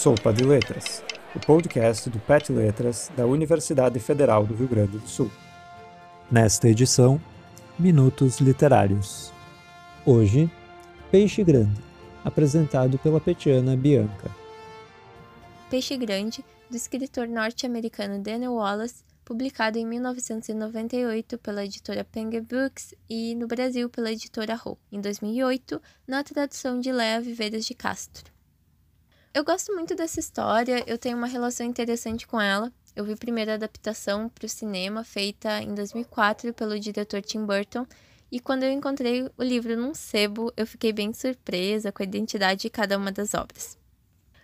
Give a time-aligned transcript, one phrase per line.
[0.00, 1.04] Sopa de Letras,
[1.36, 5.30] o podcast do PET Letras da Universidade Federal do Rio Grande do Sul.
[6.30, 7.20] Nesta edição,
[7.78, 9.30] Minutos Literários.
[10.06, 10.50] Hoje,
[11.10, 11.78] Peixe Grande,
[12.24, 14.34] apresentado pela petiana Bianca.
[15.68, 23.34] Peixe Grande, do escritor norte-americano Daniel Wallace, publicado em 1998 pela editora Penguin Books e
[23.34, 25.78] no Brasil pela editora Rô, em 2008,
[26.08, 28.39] na tradução de Léa Viveiras de Castro.
[29.32, 32.72] Eu gosto muito dessa história, eu tenho uma relação interessante com ela.
[32.96, 37.86] Eu vi a primeira adaptação para o cinema, feita em 2004 pelo diretor Tim Burton,
[38.30, 42.62] e quando eu encontrei o livro num sebo, eu fiquei bem surpresa com a identidade
[42.62, 43.78] de cada uma das obras.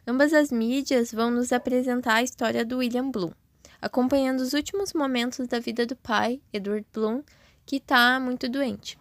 [0.06, 3.32] Ambas as mídias vão nos apresentar a história do William Bloom,
[3.82, 7.24] acompanhando os últimos momentos da vida do pai, Edward Bloom,
[7.66, 8.96] que está muito doente.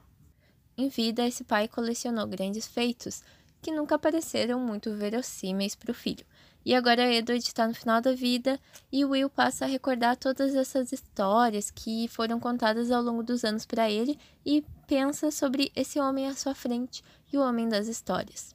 [0.75, 3.21] Em vida, esse pai colecionou grandes feitos
[3.65, 6.23] que nunca pareceram muito verossímeis para o filho.
[6.63, 8.59] E agora Edward está no final da vida
[8.91, 13.65] e Will passa a recordar todas essas histórias que foram contadas ao longo dos anos
[13.65, 18.53] para ele e pensa sobre esse homem à sua frente e o homem das histórias.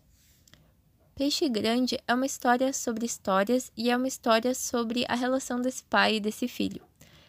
[1.17, 5.83] Peixe Grande é uma história sobre histórias e é uma história sobre a relação desse
[5.83, 6.83] pai e desse filho.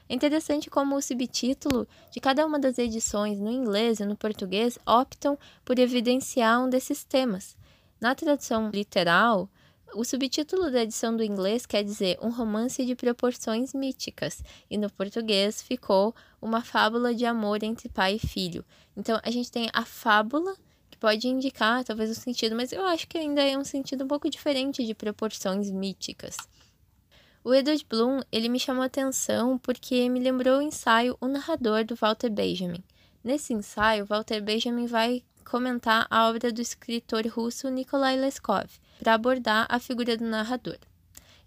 [0.08, 4.78] É interessante como o subtítulo de cada uma das edições, no inglês e no português,
[4.86, 5.36] optam
[5.66, 7.60] por evidenciar um desses temas.
[8.02, 9.48] Na tradução literal,
[9.94, 14.90] o subtítulo da edição do inglês quer dizer um romance de proporções míticas, e no
[14.90, 18.66] português ficou uma fábula de amor entre pai e filho.
[18.98, 20.56] Então a gente tem a fábula,
[20.90, 24.08] que pode indicar talvez o sentido, mas eu acho que ainda é um sentido um
[24.08, 26.38] pouco diferente de proporções míticas.
[27.44, 31.86] O Edward Bloom, ele me chamou a atenção porque me lembrou o ensaio O Narrador
[31.86, 32.84] do Walter Benjamin.
[33.24, 39.66] Nesse ensaio, Walter Benjamin vai comentar a obra do escritor russo Nikolai Leskov, para abordar
[39.70, 40.78] a figura do narrador.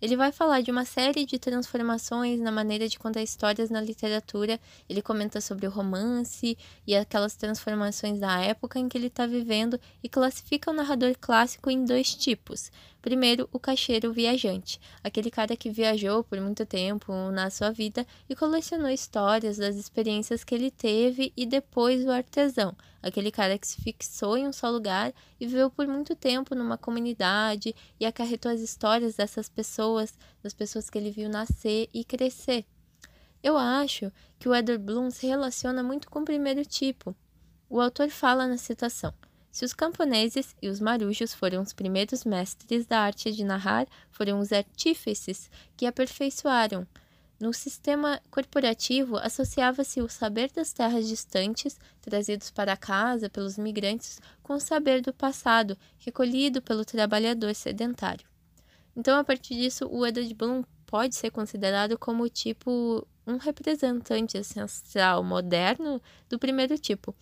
[0.05, 4.61] Ele vai falar de uma série de transformações na maneira de contar histórias na literatura.
[4.87, 9.81] Ele comenta sobre o romance e aquelas transformações da época em que ele está vivendo
[10.03, 12.71] e classifica o narrador clássico em dois tipos.
[13.01, 18.37] Primeiro, o caixeiro viajante, aquele cara que viajou por muito tempo na sua vida e
[18.37, 23.81] colecionou histórias das experiências que ele teve, e depois o artesão, aquele cara que se
[23.83, 28.61] fixou em um só lugar e viveu por muito tempo numa comunidade e acarretou as
[28.61, 32.65] histórias dessas pessoas, das pessoas que ele viu nascer e crescer.
[33.43, 37.15] Eu acho que o Edward Bloom se relaciona muito com o primeiro tipo.
[37.69, 39.13] O autor fala na citação:
[39.51, 44.41] se os camponeses e os marujos foram os primeiros mestres da arte de narrar, foram
[44.41, 46.87] os artífices que aperfeiçoaram.
[47.39, 54.55] No sistema corporativo, associava-se o saber das terras distantes, trazidos para casa pelos migrantes, com
[54.55, 58.27] o saber do passado, recolhido pelo trabalhador sedentário.
[58.97, 65.25] Então, a partir disso, o Edward Bloom pode ser considerado como tipo um representante ancestral
[65.25, 67.15] moderno do primeiro tipo,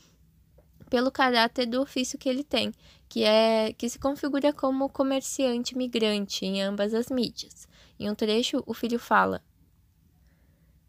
[0.91, 2.71] pelo caráter do ofício que ele tem,
[3.09, 7.67] que é que se configura como comerciante migrante em ambas as mídias.
[7.99, 9.43] Em um trecho, o filho fala: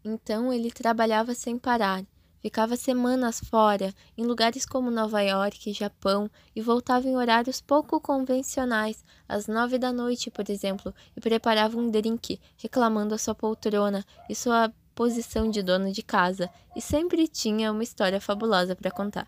[0.04, 2.04] Então ele trabalhava sem parar,
[2.38, 9.02] ficava semanas fora, em lugares como Nova York, Japão, e voltava em horários pouco convencionais,
[9.26, 14.34] às nove da noite, por exemplo, e preparava um drink, reclamando a sua poltrona e
[14.34, 19.26] sua posição de dono de casa, e sempre tinha uma história fabulosa para contar.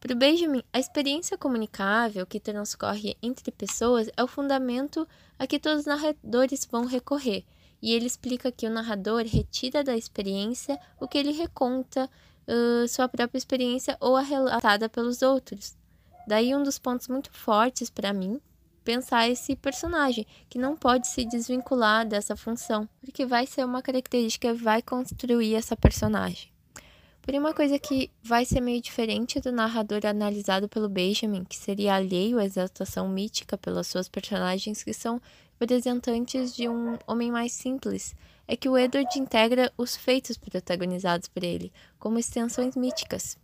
[0.00, 5.06] Para o Benjamin, a experiência comunicável que transcorre entre pessoas é o fundamento
[5.38, 7.44] a que todos os narradores vão recorrer,
[7.82, 12.08] e ele explica que o narrador retira da experiência o que ele reconta,
[12.46, 15.76] uh, sua própria experiência ou a relatada pelos outros.
[16.26, 18.40] Daí um dos pontos muito fortes para mim
[18.84, 24.52] pensar esse personagem, que não pode se desvincular dessa função, porque vai ser uma característica
[24.52, 26.50] que vai construir essa personagem.
[27.22, 31.94] Porém, uma coisa que vai ser meio diferente do narrador analisado pelo Benjamin, que seria
[31.94, 35.20] alheio à exaltação mítica pelas suas personagens que são
[35.60, 38.14] representantes de um homem mais simples,
[38.48, 43.36] é que o Edward integra os feitos protagonizados por ele, como extensões míticas.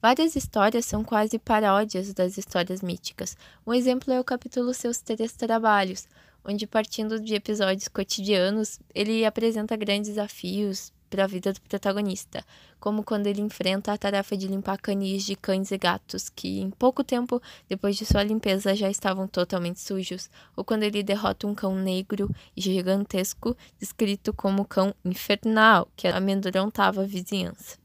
[0.00, 3.36] Várias histórias são quase paródias das histórias míticas.
[3.66, 6.06] Um exemplo é o capítulo Seus Três Trabalhos,
[6.44, 12.44] onde, partindo de episódios cotidianos, ele apresenta grandes desafios, para a vida do protagonista,
[12.78, 16.68] como quando ele enfrenta a tarefa de limpar canis de cães e gatos que, em
[16.68, 21.54] pouco tempo depois de sua limpeza, já estavam totalmente sujos, ou quando ele derrota um
[21.54, 27.78] cão negro e gigantesco, descrito como cão infernal, que amedrontava a vizinhança.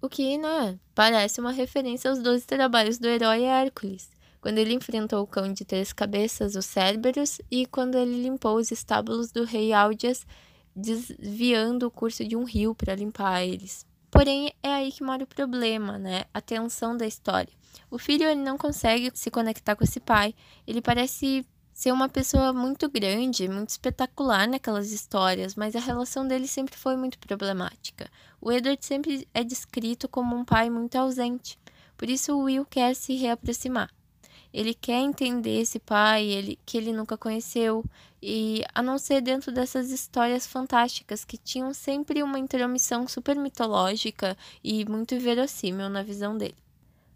[0.00, 4.08] O que, né, parece uma referência aos doze trabalhos do herói Hércules,
[4.40, 8.70] quando ele enfrentou o cão de três cabeças, o Cerberus, e quando ele limpou os
[8.70, 10.26] estábulos do rei Aldias,
[10.74, 13.86] desviando o curso de um rio para limpar eles.
[14.10, 16.24] Porém, é aí que mora o problema, né?
[16.34, 17.52] A tensão da história.
[17.90, 20.34] O filho ele não consegue se conectar com esse pai.
[20.66, 26.46] Ele parece ser uma pessoa muito grande, muito espetacular naquelas histórias, mas a relação dele
[26.46, 28.10] sempre foi muito problemática.
[28.40, 31.58] O Edward sempre é descrito como um pai muito ausente.
[31.96, 33.90] Por isso o Will quer se reaproximar.
[34.52, 37.84] Ele quer entender esse pai ele, que ele nunca conheceu,
[38.22, 44.36] e a não ser dentro dessas histórias fantásticas que tinham sempre uma intromissão super mitológica
[44.62, 46.54] e muito verossímil na visão dele.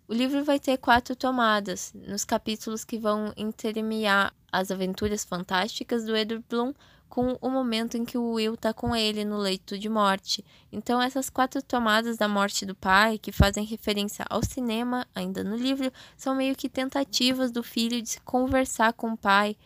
[0.08, 6.16] O livro vai ter quatro tomadas, nos capítulos que vão intermear as aventuras fantásticas do
[6.16, 6.72] Edward Bloom
[7.08, 10.44] com o momento em que o Will está com ele no leito de morte.
[10.70, 15.56] Então, essas quatro tomadas da morte do pai, que fazem referência ao cinema, ainda no
[15.56, 19.56] livro, são meio que tentativas do filho de conversar com o pai.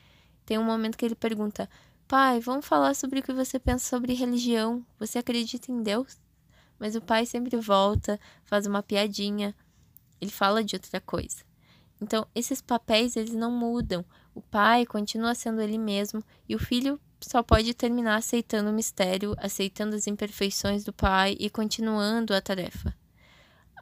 [0.44, 1.68] Tem um momento que ele pergunta:
[2.06, 4.84] Pai, vamos falar sobre o que você pensa sobre religião.
[4.98, 6.18] Você acredita em Deus?
[6.78, 9.54] Mas o pai sempre volta, faz uma piadinha,
[10.20, 11.44] ele fala de outra coisa.
[12.00, 14.04] Então, esses papéis eles não mudam.
[14.40, 19.34] O pai continua sendo ele mesmo e o filho só pode terminar aceitando o mistério,
[19.36, 22.96] aceitando as imperfeições do pai e continuando a tarefa.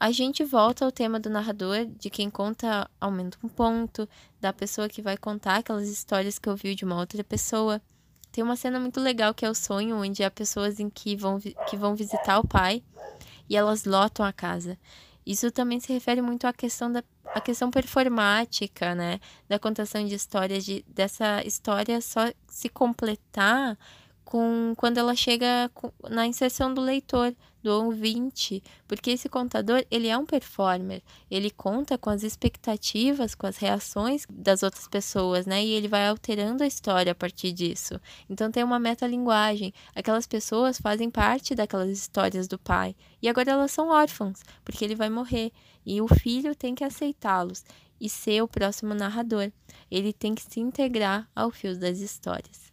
[0.01, 4.09] A gente volta ao tema do narrador, de quem conta aumenta um ponto,
[4.41, 7.81] da pessoa que vai contar aquelas histórias que ouviu de uma outra pessoa.
[8.33, 11.39] Tem uma cena muito legal que é o sonho, onde há pessoas em que vão,
[11.39, 12.83] que vão visitar o pai
[13.49, 14.77] e elas lotam a casa.
[15.29, 17.05] Isso também se refere muito à questão da
[17.35, 23.77] a questão performática, né, da contação de histórias, de, dessa história só se completar
[24.29, 25.71] com quando ela chega
[26.11, 31.97] na inserção do leitor, do ouvinte, porque esse contador, ele é um performer, ele conta
[31.97, 35.65] com as expectativas, com as reações das outras pessoas, né?
[35.65, 37.99] E ele vai alterando a história a partir disso.
[38.29, 39.73] Então tem uma metalinguagem.
[39.95, 42.95] Aquelas pessoas fazem parte daquelas histórias do pai.
[43.23, 45.53] E agora elas são órfãos, porque ele vai morrer.
[45.87, 47.65] E o filho tem que aceitá-los
[47.99, 49.51] e ser o próximo narrador.
[49.91, 52.68] Ele tem que se integrar ao fio das histórias.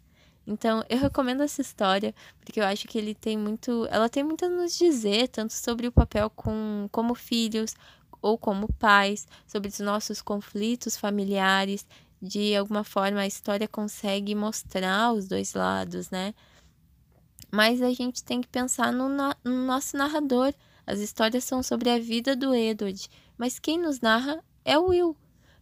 [0.48, 4.46] Então, eu recomendo essa história porque eu acho que ele tem muito, ela tem muito
[4.46, 7.74] a nos dizer, tanto sobre o papel com como filhos
[8.22, 11.86] ou como pais, sobre os nossos conflitos familiares.
[12.22, 16.34] De alguma forma, a história consegue mostrar os dois lados, né?
[17.52, 20.54] Mas a gente tem que pensar no, no nosso narrador.
[20.86, 25.16] As histórias são sobre a vida do Edward, mas quem nos narra é o Will.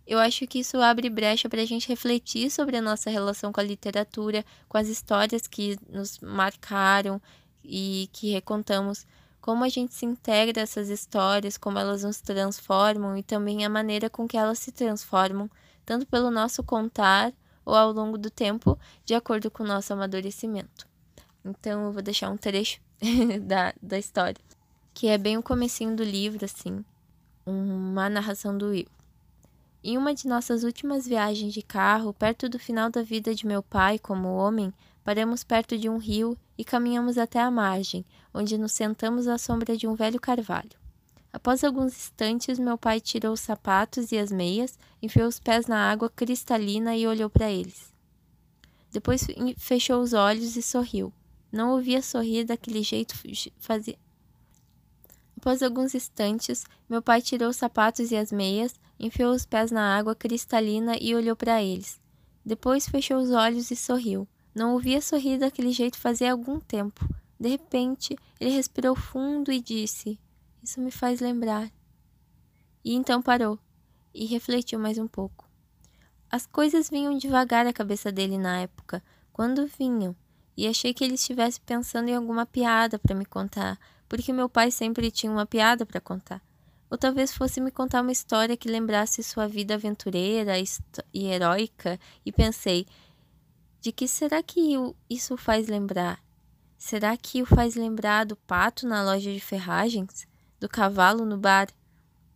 [0.06, 3.60] Eu acho que isso abre brecha para a gente refletir sobre a nossa relação com
[3.62, 7.22] a literatura, com as histórias que nos marcaram
[7.64, 9.06] e que recontamos,
[9.40, 13.70] como a gente se integra a essas histórias, como elas nos transformam e também a
[13.70, 15.50] maneira com que elas se transformam,
[15.86, 17.34] tanto pelo nosso contar
[17.66, 20.86] ou ao longo do tempo, de acordo com o nosso amadurecimento.
[21.46, 22.82] Então eu vou deixar um trecho
[23.44, 24.42] da, da história,
[24.94, 26.84] que é bem o comecinho do livro, assim,
[27.46, 28.88] uma narração do Will.
[29.86, 33.62] Em uma de nossas últimas viagens de carro, perto do final da vida de meu
[33.62, 38.72] pai como homem, paramos perto de um rio e caminhamos até a margem, onde nos
[38.72, 40.72] sentamos à sombra de um velho carvalho.
[41.34, 45.92] Após alguns instantes, meu pai tirou os sapatos e as meias, enfiou os pés na
[45.92, 47.92] água cristalina e olhou para eles.
[48.90, 49.28] Depois
[49.58, 51.12] fechou os olhos e sorriu.
[51.52, 53.16] Não ouvia sorrir daquele jeito
[53.60, 53.98] fazia.
[55.44, 59.98] Após alguns instantes, meu pai tirou os sapatos e as meias, enfiou os pés na
[59.98, 62.00] água cristalina e olhou para eles.
[62.46, 64.26] Depois fechou os olhos e sorriu.
[64.56, 67.06] Não ouvia sorrir daquele jeito fazia algum tempo.
[67.38, 70.18] De repente, ele respirou fundo e disse:
[70.64, 71.70] Isso me faz lembrar.
[72.82, 73.60] E então parou
[74.14, 75.46] e refletiu mais um pouco.
[76.32, 80.16] As coisas vinham devagar à cabeça dele na época, quando vinham,
[80.56, 83.78] e achei que ele estivesse pensando em alguma piada para me contar,
[84.14, 86.40] porque meu pai sempre tinha uma piada para contar
[86.94, 90.54] ou talvez fosse me contar uma história que lembrasse sua vida aventureira
[91.12, 92.86] e heróica, e pensei:
[93.82, 94.76] de que será que
[95.10, 96.24] isso faz lembrar?
[96.78, 100.28] Será que o faz lembrar do pato na loja de ferragens?
[100.60, 101.68] Do cavalo no bar?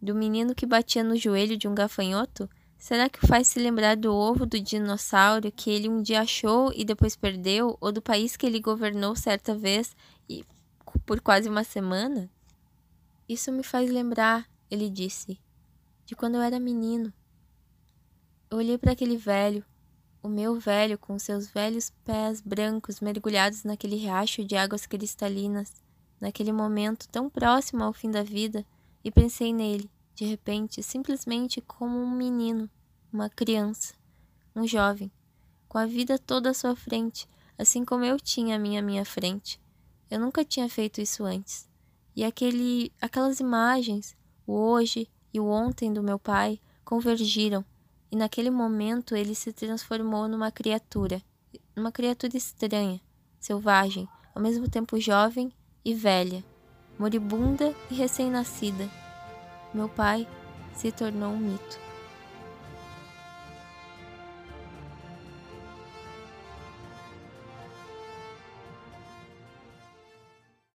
[0.01, 2.49] Do menino que batia no joelho de um gafanhoto?
[2.79, 6.83] Será que faz se lembrar do ovo do dinossauro que ele um dia achou e
[6.83, 7.77] depois perdeu?
[7.79, 9.95] Ou do país que ele governou certa vez
[10.27, 10.43] e
[11.05, 12.29] por quase uma semana?
[13.27, 15.39] Isso me faz lembrar, ele disse,
[16.05, 17.11] de quando eu era menino.
[18.49, 19.65] Eu olhei para aquele velho,
[20.23, 25.73] o meu velho com seus velhos pés brancos mergulhados naquele riacho de águas cristalinas,
[26.19, 28.65] naquele momento tão próximo ao fim da vida,
[29.03, 32.69] e pensei nele, de repente, simplesmente como um menino,
[33.11, 33.93] uma criança,
[34.55, 35.11] um jovem,
[35.67, 37.27] com a vida toda à sua frente,
[37.57, 39.59] assim como eu tinha a minha à minha frente.
[40.09, 41.67] Eu nunca tinha feito isso antes.
[42.15, 47.63] E aquele, aquelas imagens, o hoje e o ontem do meu pai, convergiram,
[48.11, 51.21] e naquele momento ele se transformou numa criatura,
[51.75, 53.01] numa criatura estranha,
[53.39, 55.51] selvagem, ao mesmo tempo jovem
[55.83, 56.43] e velha,
[56.97, 58.89] moribunda e recém-nascida.
[59.73, 60.27] Meu pai
[60.73, 61.86] se tornou um mito.